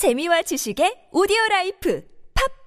재미와 0.00 0.40
지식의 0.40 1.08
오디오 1.12 1.36
라이프 1.50 2.02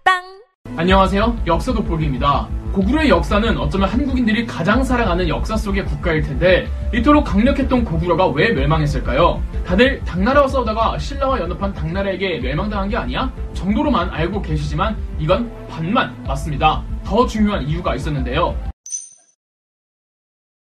팟빵 0.05 0.77
안녕하세요. 0.77 1.41
역사 1.47 1.73
돋보기입니다. 1.73 2.47
고구려의 2.73 3.09
역사는 3.09 3.57
어쩌면 3.57 3.89
한국인들이 3.89 4.45
가장 4.45 4.83
사랑하는 4.83 5.27
역사 5.27 5.57
속의 5.57 5.85
국가일 5.85 6.21
텐데 6.21 6.67
이토록 6.93 7.23
강력했던 7.23 7.85
고구려가 7.85 8.27
왜 8.27 8.51
멸망했을까요? 8.51 9.41
다들 9.65 10.03
당나라와 10.03 10.47
싸우다가 10.47 10.99
신라와 10.99 11.39
연합한 11.39 11.73
당나라에게 11.73 12.37
멸망당한 12.37 12.87
게 12.87 12.97
아니야? 12.97 13.33
정도로만 13.55 14.11
알고 14.11 14.43
계시지만 14.43 14.95
이건 15.17 15.51
반만 15.67 16.15
맞습니다. 16.25 16.83
더 17.03 17.25
중요한 17.25 17.63
이유가 17.63 17.95
있었는데요. 17.95 18.55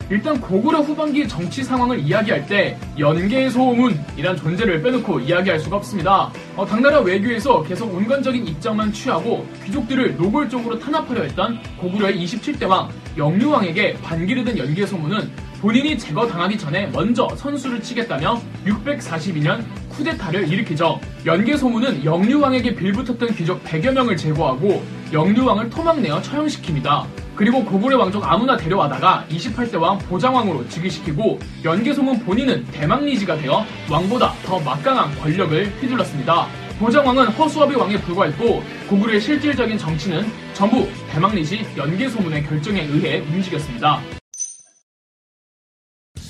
일단 0.08 0.40
고구려 0.40 0.80
후반기 0.80 1.26
정치 1.26 1.64
상황을 1.64 1.98
이야기할 1.98 2.46
때 2.46 2.78
연개소문이란 2.98 4.36
존재를 4.36 4.80
빼놓고 4.80 5.20
이야기할 5.20 5.58
수가 5.58 5.76
없습니다. 5.76 6.30
어, 6.54 6.64
당나라 6.64 7.00
외교에서 7.00 7.62
계속 7.62 7.92
온건적인 7.92 8.46
입장만 8.46 8.92
취하고 8.92 9.46
귀족들을 9.64 10.16
노골적으로 10.16 10.78
탄압하려 10.78 11.22
했던 11.22 11.58
고구려의 11.78 12.24
27대 12.24 12.68
왕 12.68 12.88
영유왕에게 13.16 13.94
반기를 13.94 14.44
든 14.44 14.56
연개 14.58 14.86
소문은 14.86 15.30
본인이 15.60 15.98
제거당하기 15.98 16.58
전에 16.58 16.86
먼저 16.88 17.28
선수를 17.36 17.82
치겠다며 17.82 18.40
642년 18.66 19.64
쿠데타를 19.88 20.48
일으키죠. 20.52 21.00
연개 21.24 21.56
소문은 21.56 22.04
영유왕에게 22.04 22.76
빌붙었던 22.76 23.34
귀족 23.34 23.64
100여 23.64 23.90
명을 23.92 24.16
제거하고 24.16 24.84
영유왕을 25.12 25.70
토막내어 25.70 26.20
처형시킵니다. 26.20 27.25
그리고 27.36 27.62
고구려 27.62 27.98
왕족 27.98 28.24
아무나 28.24 28.56
데려와다가 28.56 29.26
28대 29.28 29.78
왕 29.78 29.98
보장왕으로 29.98 30.66
즉위시키고 30.70 31.38
연개소문 31.62 32.20
본인은 32.20 32.64
대망리지가 32.72 33.36
되어 33.36 33.64
왕보다 33.90 34.32
더 34.44 34.58
막강한 34.58 35.14
권력을 35.20 35.66
휘둘렀습니다. 35.80 36.46
보장왕은 36.78 37.28
허수아비 37.28 37.74
왕에 37.76 38.00
불과했고 38.00 38.62
고구려의 38.88 39.20
실질적인 39.20 39.76
정치는 39.76 40.26
전부 40.54 40.88
대망리지 41.10 41.66
연개소문의 41.76 42.44
결정에 42.44 42.82
의해 42.84 43.18
움직였습니다. 43.20 44.00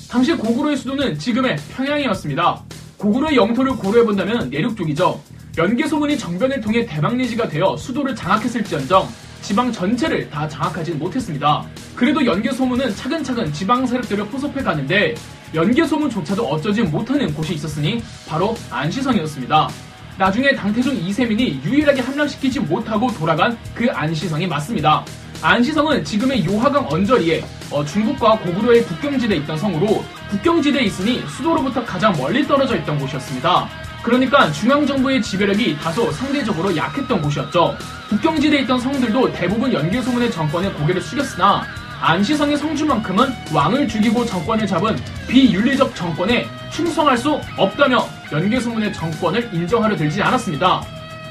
당시 0.09 0.35
고구려의 0.35 0.75
수도는 0.77 1.17
지금의 1.17 1.55
평양이었습니다. 1.75 2.63
고구려의 2.97 3.37
영토를 3.37 3.77
고려해본다면 3.77 4.49
내륙 4.49 4.75
쪽이죠. 4.75 5.21
연개소문이 5.57 6.17
정변을 6.17 6.61
통해 6.61 6.85
대망리지가 6.85 7.47
되어 7.47 7.75
수도를 7.77 8.15
장악했을지언정 8.15 9.07
지방 9.41 9.71
전체를 9.71 10.29
다 10.29 10.47
장악하지는 10.47 10.99
못했습니다. 10.99 11.65
그래도 11.95 12.25
연개소문은 12.25 12.95
차근차근 12.95 13.53
지방 13.53 13.85
세력들을 13.85 14.25
포섭해 14.27 14.61
가는데 14.61 15.15
연개소문조차도 15.53 16.45
어쩌지 16.45 16.83
못하는 16.83 17.33
곳이 17.33 17.53
있었으니 17.53 18.03
바로 18.27 18.55
안시성이었습니다. 18.69 19.69
나중에 20.17 20.55
당태종 20.55 20.95
이세민이 20.95 21.61
유일하게 21.63 22.01
함락시키지 22.01 22.59
못하고 22.61 23.11
돌아간 23.13 23.57
그 23.73 23.89
안시성이 23.91 24.47
맞습니다. 24.47 25.05
안시성은 25.41 26.03
지금의 26.03 26.45
요하강 26.45 26.87
언저리에 26.89 27.43
어, 27.69 27.85
중국과 27.85 28.39
고구려의 28.39 28.83
국경지대에 28.83 29.37
있던 29.37 29.57
성으로 29.57 30.03
국경지대에 30.29 30.83
있으니 30.83 31.23
수도로부터 31.27 31.85
가장 31.85 32.11
멀리 32.17 32.45
떨어져 32.47 32.75
있던 32.77 32.97
곳이었습니다. 32.97 33.86
그러니까 34.03 34.51
중앙정부의 34.51 35.21
지배력이 35.21 35.77
다소 35.79 36.11
상대적으로 36.11 36.75
약했던 36.75 37.21
곳이었죠. 37.21 37.75
국경지대에 38.09 38.61
있던 38.61 38.79
성들도 38.79 39.33
대부분 39.33 39.71
연개소문의 39.73 40.31
정권에 40.31 40.71
고개를 40.71 41.01
숙였으나 41.01 41.65
안시성의 41.99 42.57
성주만큼은 42.57 43.33
왕을 43.53 43.87
죽이고 43.87 44.25
정권을 44.25 44.67
잡은 44.67 44.95
비윤리적 45.27 45.95
정권에 45.95 46.47
충성할 46.71 47.17
수 47.17 47.41
없다며 47.57 48.07
연개소문의 48.31 48.93
정권을 48.93 49.49
인정하려 49.51 49.95
들지 49.95 50.21
않았습니다. 50.21 50.83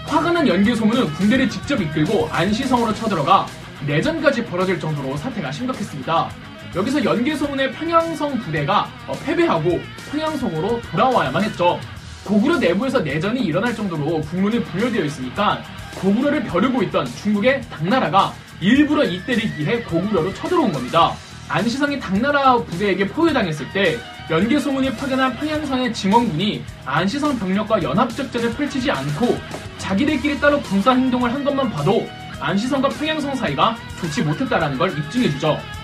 화가 0.07 0.33
난 0.33 0.47
연개소문은 0.47 1.13
군대를 1.15 1.49
직접 1.49 1.81
이끌고 1.81 2.29
안시성으로 2.33 2.93
쳐들어가 2.95 3.47
내전까지 3.87 4.45
벌어질 4.45 4.81
정도로 4.81 5.17
사태가 5.17 5.53
심각했습니다. 5.53 6.31
여기서 6.75 7.05
연개소문의 7.05 7.73
평양성 7.73 8.39
부대가 8.41 8.89
패배하고 9.25 9.81
평양성으로 10.11 10.81
돌아와야만 10.91 11.45
했죠. 11.45 11.79
고구려 12.27 12.59
내부에서 12.59 13.01
내전이 13.01 13.41
일어날 13.41 13.75
정도로 13.75 14.21
국론이 14.23 14.63
분열되어 14.63 15.05
있으니까 15.05 15.63
고구려를 15.95 16.43
벼르고 16.45 16.83
있던 16.85 17.07
중국의 17.07 17.63
당나라가 17.71 18.35
일부러 18.61 19.05
이때를 19.05 19.55
기해 19.57 19.81
고구려로 19.83 20.35
쳐들어온 20.35 20.73
겁니다. 20.73 21.13
안시성이 21.49 22.01
당나라 22.01 22.57
부대에게 22.57 23.07
포위당했을 23.07 23.71
때 23.73 23.97
연개소문이 24.29 24.97
파견한 24.97 25.37
평양성의 25.37 25.95
증원군이 25.95 26.65
안시성 26.85 27.39
병력과 27.39 27.83
연합작전을 27.83 28.55
펼치지 28.55 28.91
않고 28.91 29.39
자기들끼리 29.79 30.41
따로 30.41 30.61
군사 30.63 30.93
행동을 30.93 31.33
한 31.33 31.45
것만 31.45 31.71
봐도 31.71 32.07
안시성과 32.41 32.89
평양성 32.89 33.37
사이가 33.37 33.77
좋지 34.01 34.23
못했다라는 34.23 34.77
걸 34.77 34.99
입증해주죠. 34.99 35.76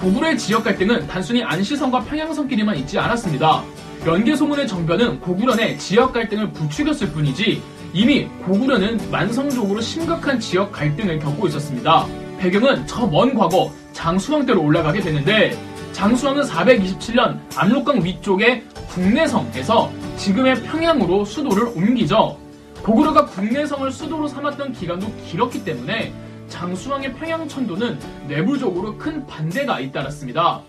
고구려의 0.00 0.38
지역 0.38 0.64
갈등은 0.64 1.06
단순히 1.06 1.42
안시성과 1.42 2.00
평양성끼리만 2.00 2.76
있지 2.78 2.98
않았습니다. 2.98 3.62
연개소문의 4.06 4.66
정변은 4.68 5.20
고구려 5.20 5.56
내 5.56 5.76
지역 5.76 6.12
갈등을 6.12 6.52
부추겼을 6.52 7.10
뿐이지 7.10 7.60
이미 7.92 8.26
고구려는 8.44 8.98
만성적으로 9.10 9.80
심각한 9.80 10.38
지역 10.38 10.70
갈등을 10.72 11.18
겪고 11.18 11.48
있었습니다. 11.48 12.06
배경은 12.38 12.86
저 12.86 13.06
먼 13.06 13.34
과거 13.34 13.72
장수왕 13.92 14.46
때로 14.46 14.62
올라가게 14.62 15.00
되는데 15.00 15.58
장수왕은 15.92 16.42
427년 16.44 17.40
압록강 17.56 18.04
위쪽의 18.04 18.62
국내성에서 18.90 19.90
지금의 20.16 20.62
평양으로 20.62 21.24
수도를 21.24 21.64
옮기죠. 21.74 22.38
고구려가 22.84 23.26
국내성을 23.26 23.90
수도로 23.90 24.28
삼았던 24.28 24.72
기간도 24.74 25.12
길었기 25.26 25.64
때문에 25.64 26.12
장수왕의 26.58 27.12
평양 27.12 27.46
천도는 27.46 28.00
내부적으로 28.26 28.98
큰 28.98 29.24
반대가 29.28 29.78
잇따랐습니다. 29.78 30.60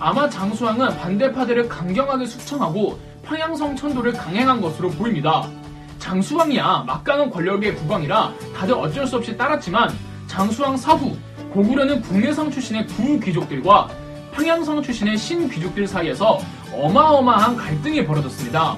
아마 0.00 0.28
장수왕은 0.28 0.96
반대파들을 0.96 1.68
강경하게 1.68 2.26
숙청하고 2.26 2.98
평양성 3.22 3.76
천도를 3.76 4.12
강행한 4.12 4.60
것으로 4.60 4.90
보입니다. 4.90 5.48
장수왕이야 6.00 6.82
막강한 6.88 7.30
권력의 7.30 7.76
국왕이라 7.76 8.32
다들 8.56 8.74
어쩔 8.74 9.06
수 9.06 9.16
없이 9.16 9.36
따랐지만 9.36 9.90
장수왕 10.26 10.76
사후 10.76 11.16
고구려는 11.52 12.02
국내성 12.02 12.50
출신의 12.50 12.88
구 12.88 13.20
귀족들과 13.20 13.88
평양성 14.32 14.82
출신의 14.82 15.16
신 15.16 15.48
귀족들 15.48 15.86
사이에서 15.86 16.40
어마어마한 16.72 17.56
갈등이 17.56 18.04
벌어졌습니다. 18.04 18.76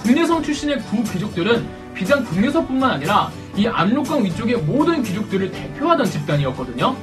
국내성 0.00 0.42
출신의 0.42 0.80
구 0.82 1.02
귀족들은 1.04 1.66
비단 1.94 2.22
국내서뿐만 2.22 2.90
아니라 2.90 3.30
이 3.56 3.66
압록강 3.66 4.24
위쪽의 4.24 4.56
모든 4.58 5.02
귀족들을 5.02 5.50
대표하던 5.50 6.06
집단이었거든요. 6.06 6.96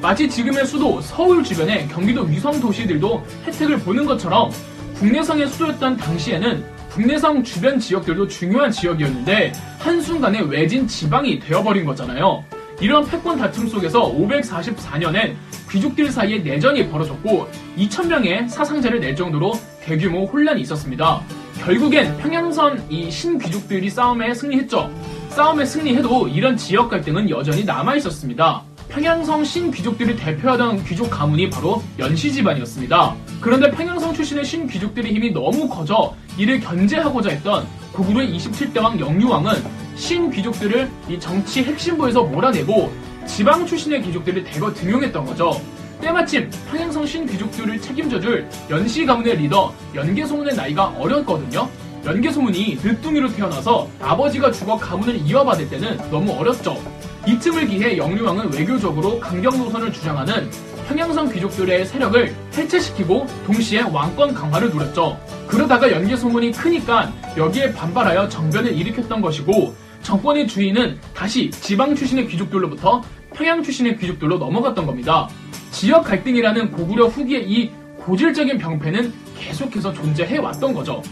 마치 0.00 0.28
지금의 0.28 0.64
수도 0.66 1.00
서울 1.00 1.44
주변의 1.44 1.88
경기도 1.88 2.22
위성 2.22 2.58
도시들도 2.58 3.22
혜택을 3.46 3.80
보는 3.80 4.06
것처럼 4.06 4.50
국내성의 4.94 5.48
수도였던 5.48 5.98
당시에는 5.98 6.64
국내성 6.90 7.44
주변 7.44 7.78
지역들도 7.78 8.28
중요한 8.28 8.70
지역이었는데 8.70 9.52
한순간에 9.78 10.40
외진 10.40 10.86
지방이 10.86 11.38
되어버린 11.38 11.84
거잖아요. 11.84 12.44
이런 12.80 13.06
패권 13.06 13.38
다툼 13.38 13.68
속에서 13.68 14.10
544년엔 14.12 15.34
귀족들 15.70 16.10
사이에 16.10 16.38
내전이 16.38 16.88
벌어졌고 16.88 17.48
2천명의 17.76 18.48
사상자를 18.48 19.00
낼 19.00 19.14
정도로 19.14 19.52
대규모 19.82 20.24
혼란이 20.24 20.62
있었습니다. 20.62 21.20
결국엔 21.58 22.16
평양선 22.16 22.86
이 22.90 23.10
신귀족들이 23.10 23.90
싸움에 23.90 24.32
승리했죠. 24.32 24.90
싸움에 25.30 25.64
승리해도 25.64 26.28
이런 26.28 26.56
지역 26.56 26.90
갈등은 26.90 27.30
여전히 27.30 27.64
남아 27.64 27.96
있었습니다. 27.96 28.62
평양성 28.88 29.44
신귀족들을 29.44 30.16
대표하던 30.16 30.84
귀족 30.84 31.08
가문이 31.08 31.48
바로 31.50 31.82
연시 32.00 32.32
집안이었습니다. 32.32 33.14
그런데 33.40 33.70
평양성 33.70 34.12
출신의 34.12 34.44
신귀족들의 34.44 35.14
힘이 35.14 35.30
너무 35.30 35.68
커져 35.68 36.14
이를 36.36 36.58
견제하고자 36.58 37.30
했던 37.30 37.64
고구려의 37.92 38.36
27대 38.36 38.82
왕 38.82 38.98
영유왕은 38.98 39.52
신귀족들을 39.94 40.90
이 41.08 41.20
정치 41.20 41.62
핵심부에서 41.62 42.24
몰아내고 42.24 42.92
지방 43.26 43.64
출신의 43.64 44.02
귀족들을 44.02 44.42
대거 44.42 44.74
등용했던 44.74 45.24
거죠. 45.24 45.60
때마침 46.00 46.50
평양성 46.70 47.06
신귀족들을 47.06 47.80
책임져줄 47.80 48.48
연시 48.70 49.06
가문의 49.06 49.36
리더 49.36 49.72
연개소문의 49.94 50.56
나이가 50.56 50.86
어렸거든요. 50.98 51.68
연개소문이 52.04 52.78
늦둥이로 52.82 53.28
태어나서 53.28 53.88
아버지가 54.00 54.50
죽어 54.52 54.76
가문을 54.76 55.16
이어받을 55.26 55.68
때는 55.68 55.98
너무 56.10 56.32
어렸죠. 56.32 56.82
이 57.26 57.38
틈을 57.38 57.66
기해 57.66 57.98
영유왕은 57.98 58.54
외교적으로 58.54 59.20
강경 59.20 59.58
노선을 59.58 59.92
주장하는 59.92 60.50
평양성 60.88 61.30
귀족들의 61.30 61.86
세력을 61.86 62.34
해체시키고 62.56 63.26
동시에 63.46 63.82
왕권 63.82 64.34
강화를 64.34 64.70
누렸죠. 64.70 65.20
그러다가 65.46 65.92
연계 65.92 66.16
소문이 66.16 66.52
크니까 66.52 67.12
여기에 67.36 67.74
반발하여 67.74 68.28
정변을 68.28 68.74
일으켰던 68.74 69.20
것이고 69.20 69.74
정권의 70.02 70.48
주인은 70.48 70.98
다시 71.14 71.50
지방 71.50 71.94
출신의 71.94 72.26
귀족들로부터 72.28 73.02
평양 73.34 73.62
출신의 73.62 73.98
귀족들로 73.98 74.38
넘어갔던 74.38 74.86
겁니다. 74.86 75.28
지역 75.70 76.02
갈등이라는 76.04 76.72
고구려 76.72 77.06
후기의 77.06 77.48
이 77.48 77.70
고질적인 77.98 78.58
병폐는 78.58 79.12
계속해서 79.38 79.92
존재해 79.92 80.38
왔던 80.38 80.74
거죠. 80.74 81.02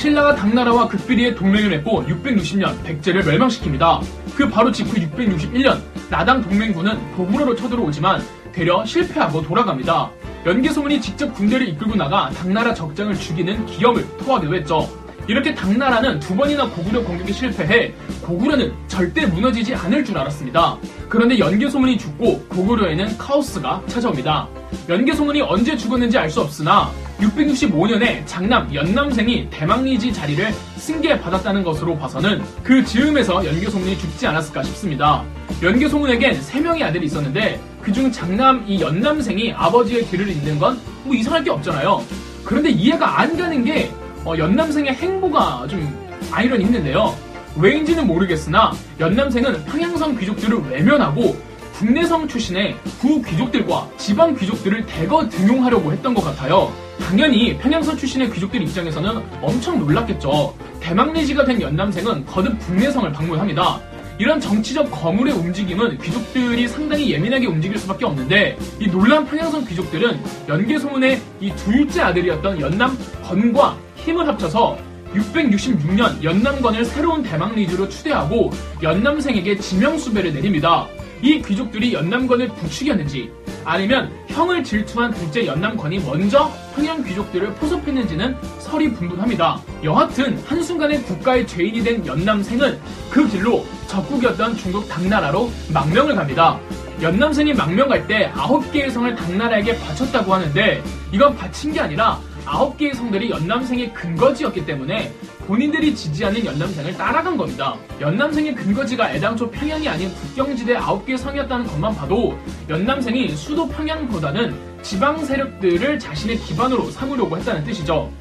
신라가 0.00 0.34
당나라와 0.34 0.88
극비리의 0.88 1.34
동맹을 1.34 1.68
맺고 1.68 2.04
660년 2.06 2.82
백제를 2.84 3.22
멸망시킵니다. 3.22 4.00
그 4.34 4.48
바로 4.48 4.72
직후 4.72 4.94
661년 4.94 5.78
나당 6.08 6.40
동맹군은 6.40 7.12
고구려로 7.16 7.54
쳐들어오지만 7.54 8.22
되려 8.50 8.82
실패하고 8.82 9.42
돌아갑니다. 9.42 10.10
연개소문이 10.46 11.02
직접 11.02 11.34
군대를 11.34 11.68
이끌고 11.68 11.96
나가 11.96 12.30
당나라 12.30 12.72
적장을 12.72 13.14
죽이는 13.14 13.66
기염을 13.66 14.16
토하기도 14.16 14.54
했죠. 14.54 14.88
이렇게 15.28 15.54
당나라는 15.54 16.18
두 16.18 16.34
번이나 16.34 16.66
고구려 16.70 17.04
공격에 17.04 17.30
실패해 17.30 17.92
고구려는 18.22 18.72
절대 18.88 19.26
무너지지 19.26 19.74
않을 19.74 20.02
줄 20.02 20.16
알았습니다. 20.16 20.78
그런데 21.10 21.38
연개소문이 21.38 21.98
죽고 21.98 22.46
고구려에는 22.48 23.18
카오스가 23.18 23.82
찾아옵니다. 23.86 24.48
연개소문이 24.88 25.42
언제 25.42 25.76
죽었는지 25.76 26.16
알 26.16 26.30
수 26.30 26.40
없으나 26.40 26.90
665년에 27.20 28.26
장남 28.26 28.72
연남생이 28.74 29.48
대망리지 29.50 30.12
자리를 30.12 30.52
승계받았다는 30.76 31.62
것으로 31.62 31.96
봐서는 31.98 32.42
그 32.62 32.84
즈음에서 32.84 33.44
연개소문이 33.44 33.98
죽지 33.98 34.26
않았을까 34.26 34.62
싶습니다. 34.64 35.24
연개소문에겐 35.62 36.40
3명의 36.40 36.82
아들이 36.82 37.06
있었는데 37.06 37.60
그중 37.82 38.10
장남 38.10 38.64
이 38.66 38.80
연남생이 38.80 39.52
아버지의 39.52 40.06
길을 40.06 40.28
잇는 40.28 40.58
건 40.58 40.78
뭐 41.04 41.14
이상할 41.14 41.42
게 41.44 41.50
없잖아요. 41.50 42.04
그런데 42.44 42.70
이해가 42.70 43.20
안 43.20 43.36
가는 43.36 43.64
게 43.64 43.90
어, 44.24 44.34
연남생의 44.36 44.94
행보가 44.94 45.66
좀 45.68 46.10
아이러니 46.30 46.64
있는데요. 46.64 47.14
왜인지는 47.56 48.06
모르겠으나 48.06 48.72
연남생은 49.00 49.64
평양성 49.64 50.16
귀족들을 50.18 50.58
외면하고 50.70 51.36
국내성 51.80 52.28
출신의 52.28 52.76
구 53.00 53.22
귀족들과 53.22 53.88
지방 53.96 54.34
귀족들을 54.34 54.84
대거 54.84 55.30
등용하려고 55.30 55.90
했던 55.90 56.12
것 56.12 56.20
같아요. 56.22 56.70
당연히 57.00 57.56
평양성 57.56 57.96
출신의 57.96 58.30
귀족들 58.32 58.60
입장에서는 58.60 59.22
엄청 59.40 59.78
놀랐겠죠. 59.78 60.54
대망리지가 60.80 61.46
된 61.46 61.58
연남생은 61.58 62.26
거듭 62.26 62.58
국내성을 62.58 63.10
방문합니다. 63.10 63.80
이런 64.18 64.38
정치적 64.38 64.90
거물의 64.90 65.32
움직임은 65.32 65.96
귀족들이 65.96 66.68
상당히 66.68 67.12
예민하게 67.12 67.46
움직일 67.46 67.78
수밖에 67.78 68.04
없는데 68.04 68.58
이 68.78 68.86
놀란 68.86 69.24
평양성 69.24 69.64
귀족들은 69.64 70.20
연개소문의 70.48 71.18
이 71.40 71.50
둘째 71.56 72.02
아들이었던 72.02 72.60
연남 72.60 72.98
건과 73.22 73.78
힘을 73.96 74.28
합쳐서 74.28 74.76
666년 75.14 76.22
연남건을 76.22 76.84
새로운 76.84 77.22
대망 77.22 77.54
리주로 77.54 77.88
추대하고 77.88 78.50
연남생에게 78.82 79.56
지명수배를 79.56 80.34
내립니다. 80.34 80.86
이 81.22 81.42
귀족들이 81.42 81.92
연남건을 81.92 82.48
부추겼는지 82.48 83.30
아니면 83.64 84.10
형을 84.28 84.64
질투한 84.64 85.12
둘째 85.12 85.46
연남건이 85.46 86.00
먼저 86.00 86.50
평양 86.74 87.02
귀족들을 87.04 87.54
포섭했는지는 87.54 88.36
설이 88.58 88.92
분분합니다. 88.94 89.60
여하튼 89.84 90.38
한순간에 90.46 91.00
국가의 91.02 91.46
죄인이 91.46 91.82
된 91.82 92.06
연남생은 92.06 92.78
그 93.10 93.28
길로 93.28 93.66
적국이었던 93.86 94.56
중국 94.56 94.88
당나라로 94.88 95.50
망명을 95.72 96.14
갑니다. 96.14 96.58
연남생이 97.02 97.54
망명 97.54 97.88
갈때 97.88 98.30
아홉 98.34 98.70
개의 98.72 98.90
성을 98.90 99.14
당나라에게 99.14 99.78
바쳤다고 99.78 100.34
하는데 100.34 100.82
이건 101.12 101.34
바친 101.34 101.72
게 101.72 101.80
아니라 101.80 102.20
아홉 102.44 102.76
개의 102.76 102.94
성들이 102.94 103.30
연남생의 103.30 103.94
근거지였기 103.94 104.66
때문에 104.66 105.12
본인들이 105.50 105.96
지지하는 105.96 106.46
연남생을 106.46 106.96
따라간 106.96 107.36
겁니다. 107.36 107.76
연남생의 108.00 108.54
근거지가 108.54 109.12
애당초 109.12 109.50
평양이 109.50 109.88
아닌 109.88 110.08
국경지대 110.14 110.76
아홉 110.76 111.04
개의 111.04 111.18
성이었다는 111.18 111.66
것만 111.66 111.92
봐도 111.96 112.38
연남생이 112.68 113.30
수도 113.30 113.66
평양보다는 113.66 114.54
지방 114.80 115.24
세력들을 115.24 115.98
자신의 115.98 116.38
기반으로 116.38 116.88
삼으려고 116.92 117.36
했다는 117.36 117.64
뜻이죠. 117.64 118.12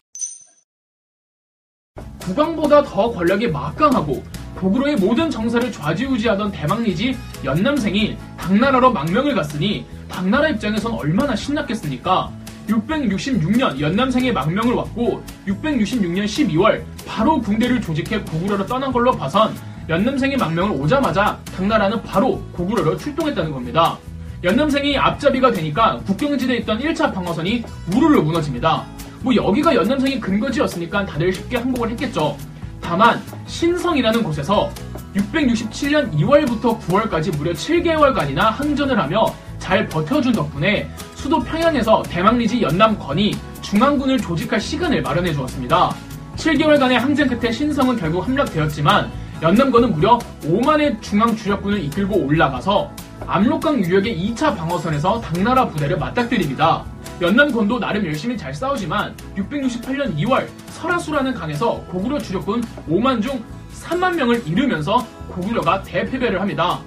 국왕보다 2.22 2.82
더 2.82 3.12
권력이 3.12 3.50
막강하고 3.50 4.24
고구려의 4.56 4.96
모든 4.96 5.30
정사를 5.30 5.72
좌지우지하던 5.72 6.52
대망리지 6.52 7.16
연남생이 7.46 8.18
당나라로 8.40 8.92
망명을 8.92 9.36
갔으니 9.36 9.86
당나라 10.10 10.50
입장에선 10.50 10.94
얼마나 10.94 11.36
신났겠습니까? 11.36 12.32
666년 12.70 13.80
연남생의 13.80 14.34
망명을 14.34 14.74
왔고 14.74 15.24
666년 15.48 16.26
12월 16.26 16.84
바로 17.10 17.42
군대를 17.42 17.82
조직해 17.82 18.20
고구려로 18.20 18.68
떠난 18.68 18.92
걸로 18.94 19.12
봐선 19.12 19.54
연남생의 19.90 20.38
망명을 20.38 20.80
오자마자 20.80 21.40
당나라는 21.56 22.04
바로 22.04 22.40
고구려로 22.54 22.96
출동했다는 22.98 23.52
겁니다. 23.52 23.98
연남생이 24.44 24.96
앞잡이가 24.96 25.52
되니까 25.52 25.98
국경지대에 26.06 26.58
있던 26.58 26.80
1차 26.80 27.12
방어선이 27.12 27.64
우르르 27.94 28.22
무너집니다. 28.22 28.86
뭐 29.22 29.36
여기가 29.36 29.74
연남생의 29.76 30.20
근거지였으니까 30.20 31.08
다들 31.08 31.34
쉽게 31.34 31.58
항복을 31.58 31.90
했겠죠. 31.90 32.38
다만 32.80 33.22
신성이라는 33.48 34.24
곳에서 34.24 34.70
667년 35.16 36.14
2월부터 36.14 36.80
9월까지 36.82 37.36
무려 37.36 37.52
7개월간이나 37.52 38.52
항전을 38.52 38.98
하며 38.98 39.26
잘 39.58 39.88
버텨준 39.88 40.32
덕분에 40.32 40.88
수도 41.16 41.40
평양에서 41.40 42.04
대망리지 42.04 42.62
연남건이 42.62 43.36
중앙군을 43.62 44.20
조직할 44.20 44.62
시간을 44.62 45.02
마련해 45.02 45.34
주었습니다. 45.34 45.94
7개월간의 46.40 46.94
항쟁 46.94 47.28
끝에 47.28 47.52
신성은 47.52 47.98
결국 47.98 48.26
함락되었지만 48.26 49.12
연남건은 49.42 49.94
무려 49.94 50.18
5만의 50.42 51.02
중앙 51.02 51.36
주력군을 51.36 51.84
이끌고 51.86 52.16
올라가서 52.26 52.92
압록강 53.28 53.84
유역의 53.84 54.18
2차 54.18 54.56
방어선에서 54.56 55.20
당나라 55.20 55.68
부대를 55.68 55.98
맞닥뜨립니다. 55.98 56.86
연남군도 57.22 57.80
나름 57.80 58.06
열심히 58.06 58.38
잘 58.38 58.54
싸우지만 58.54 59.16
668년 59.36 60.16
2월 60.18 60.48
설화수라는 60.70 61.34
강에서 61.34 61.82
고구려 61.92 62.18
주력군 62.20 62.64
5만 62.90 63.22
중 63.22 63.44
3만 63.74 64.16
명을 64.16 64.48
잃으면서 64.48 65.06
고구려가 65.30 65.84
대패배를 65.84 66.40
합니다. 66.40 66.80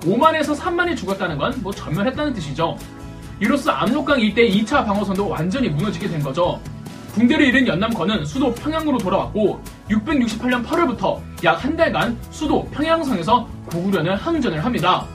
5만에서 0.00 0.56
3만이 0.58 0.96
죽었다는 0.96 1.38
건 1.38 1.54
뭐 1.62 1.72
전멸했다는 1.72 2.32
뜻이죠. 2.34 2.76
이로써 3.38 3.70
압록강 3.70 4.18
일대 4.20 4.48
2차 4.48 4.84
방어선도 4.84 5.28
완전히 5.28 5.68
무너지게 5.68 6.08
된 6.08 6.20
거죠. 6.22 6.60
군대를 7.16 7.46
잃은 7.46 7.66
연남건은 7.66 8.26
수도 8.26 8.52
평양으로 8.52 8.98
돌아왔고 8.98 9.58
668년 9.88 10.62
8월부터 10.66 11.18
약 11.44 11.56
한 11.64 11.74
달간 11.74 12.18
수도 12.30 12.62
평양성에서 12.66 13.48
고구려는 13.72 14.14
항전을 14.16 14.62
합니다. 14.62 15.06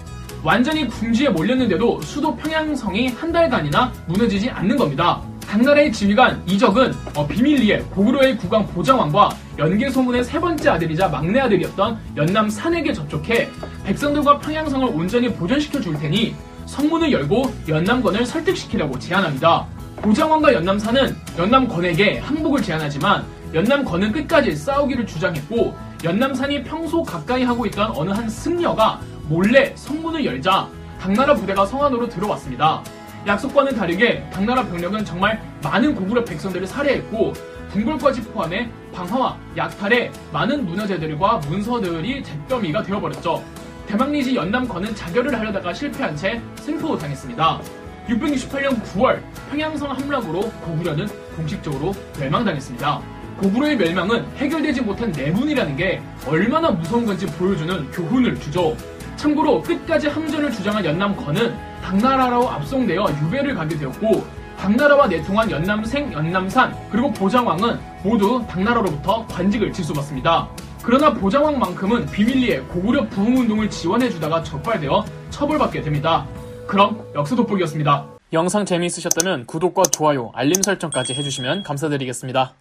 완전히 0.43 0.87
궁지에 0.87 1.29
몰렸는데도 1.29 2.01
수도 2.01 2.35
평양성이 2.35 3.09
한 3.09 3.31
달간이나 3.31 3.93
무너지지 4.07 4.49
않는 4.49 4.77
겁니다. 4.77 5.21
당나라의 5.47 5.91
지휘관 5.91 6.41
이적은 6.47 6.91
어, 7.15 7.27
비밀리에 7.27 7.81
고구려의 7.91 8.35
국왕 8.37 8.65
보장왕과 8.67 9.29
연개소문의 9.59 10.23
세 10.23 10.39
번째 10.39 10.69
아들이자 10.71 11.07
막내 11.07 11.39
아들이었던 11.39 11.99
연남 12.17 12.49
산에게 12.49 12.93
접촉해 12.93 13.47
백성들과 13.83 14.39
평양성을 14.39 14.87
온전히 14.87 15.31
보존시켜 15.31 15.79
줄 15.79 15.93
테니 15.99 16.33
성문을 16.65 17.11
열고 17.11 17.53
연남권을 17.67 18.25
설득시키려고 18.25 18.97
제안합니다. 18.97 19.67
보장왕과 20.01 20.53
연남산은 20.53 21.15
연남권에게 21.37 22.19
항복을 22.19 22.63
제안하지만 22.63 23.23
연남권은 23.53 24.11
끝까지 24.11 24.55
싸우기를 24.55 25.05
주장했고 25.05 25.75
연남산이 26.03 26.63
평소 26.63 27.03
가까이 27.03 27.43
하고 27.43 27.67
있던 27.67 27.91
어느 27.95 28.09
한 28.09 28.27
승려가 28.27 28.99
몰래 29.27 29.73
성문을 29.75 30.25
열자 30.25 30.67
당나라 30.99 31.35
부대가 31.35 31.65
성 31.67 31.83
안으로 31.83 32.09
들어왔습니다. 32.09 32.83
약속과는 33.27 33.75
다르게 33.75 34.27
당나라 34.31 34.65
병력은 34.65 35.05
정말 35.05 35.39
많은 35.61 35.93
고구려 35.93 36.25
백성들을 36.25 36.65
살해했고 36.65 37.33
궁궐까지 37.71 38.21
포함해 38.23 38.69
방화와 38.93 39.37
약탈에 39.55 40.11
많은 40.33 40.65
문화재들과 40.65 41.37
문서들이 41.47 42.23
잿더미가 42.23 42.81
되어버렸죠. 42.83 43.43
대망리지 43.85 44.35
연남권은 44.35 44.95
자결을 44.95 45.37
하려다가 45.37 45.73
실패한 45.73 46.15
채 46.15 46.41
생포당했습니다. 46.55 47.80
668년 48.07 48.81
9월 48.83 49.21
평양성 49.49 49.91
함락으로 49.91 50.41
고구려는 50.61 51.07
공식적으로 51.35 51.93
멸망당했습니다. 52.19 53.01
고구려의 53.37 53.77
멸망은 53.77 54.25
해결되지 54.37 54.81
못한 54.81 55.11
내분이라는 55.11 55.75
게 55.75 56.01
얼마나 56.27 56.71
무서운 56.71 57.05
건지 57.05 57.25
보여주는 57.25 57.89
교훈을 57.91 58.39
주죠. 58.39 58.75
참고로 59.15 59.61
끝까지 59.61 60.07
항전을 60.07 60.51
주장한 60.51 60.83
연남건은 60.85 61.55
당나라로 61.83 62.49
압송되어 62.49 63.05
유배를 63.23 63.55
가게 63.55 63.77
되었고 63.77 64.25
당나라와 64.57 65.07
내통한 65.07 65.49
연남생, 65.49 66.13
연남산, 66.13 66.75
그리고 66.91 67.11
보장왕은 67.11 67.79
모두 68.03 68.43
당나라로부터 68.47 69.25
관직을 69.27 69.73
질소받습니다. 69.73 70.47
그러나 70.83 71.13
보장왕만큼은 71.13 72.07
비밀리에 72.07 72.59
고구려 72.61 73.07
부흥운동을 73.09 73.69
지원해주다가 73.69 74.43
적발되어 74.43 75.05
처벌받게 75.31 75.81
됩니다. 75.81 76.27
그럼 76.71 77.03
역사 77.15 77.35
돋보기였습니다. 77.35 78.07
영상 78.31 78.63
재미있으셨다면 78.63 79.45
구독과 79.45 79.83
좋아요, 79.91 80.31
알림 80.33 80.61
설정까지 80.61 81.13
해주시면 81.13 81.63
감사드리겠습니다. 81.63 82.53